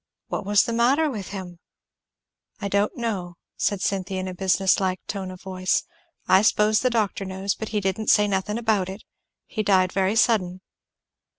"What 0.29 0.47
was 0.47 0.63
the 0.63 0.73
matter 0.73 1.11
with 1.11 1.27
him?" 1.27 1.59
"I 2.59 2.67
don't 2.69 2.97
know," 2.97 3.35
said 3.55 3.81
Cynthy 3.83 4.17
in 4.17 4.27
a 4.27 4.33
business 4.33 4.79
like 4.79 4.99
tone 5.05 5.29
of 5.29 5.43
voice, 5.43 5.83
"I 6.27 6.41
s'pose 6.41 6.79
the 6.79 6.89
doctor 6.89 7.23
knows, 7.23 7.53
but 7.53 7.69
he 7.69 7.79
didn't 7.79 8.07
say 8.07 8.27
nothing 8.27 8.57
about 8.57 8.89
it. 8.89 9.03
He 9.45 9.61
died 9.61 9.91
very 9.91 10.15
sudden." 10.15 10.61